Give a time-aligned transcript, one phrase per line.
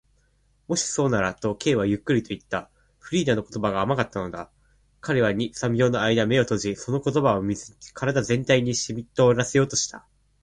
[0.67, 2.71] 「もしそうなら」と、Ｋ はゆっくりといった。
[2.97, 4.49] フリーダの言葉が甘かったのだ。
[4.99, 10.07] 彼は二、三秒のあいだ眼を閉じ、その言葉を身体全体にしみとおらせようとした。